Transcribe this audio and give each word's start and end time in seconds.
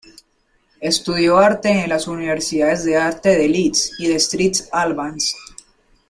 Estudió 0.79 1.37
arte 1.37 1.69
en 1.83 1.89
las 1.89 2.07
Universidades 2.07 2.83
de 2.85 2.97
Arte 2.97 3.37
de 3.37 3.47
Leeds 3.47 3.91
y 3.99 4.07
de 4.07 4.15
St 4.15 4.65
Albans. 4.71 5.35